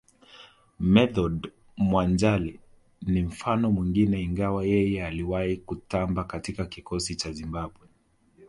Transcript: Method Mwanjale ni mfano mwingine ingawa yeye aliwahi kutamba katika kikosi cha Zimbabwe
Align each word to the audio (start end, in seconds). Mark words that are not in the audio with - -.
Method 0.79 1.51
Mwanjale 1.77 2.59
ni 3.01 3.21
mfano 3.23 3.71
mwingine 3.71 4.21
ingawa 4.21 4.65
yeye 4.65 5.05
aliwahi 5.05 5.57
kutamba 5.57 6.23
katika 6.23 6.65
kikosi 6.65 7.15
cha 7.15 7.31
Zimbabwe 7.31 7.87